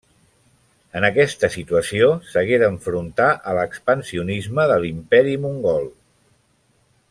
[0.99, 5.89] En aquesta situació s'hagué d'enfrontar a l'expansionisme de l'Imperi Mongol.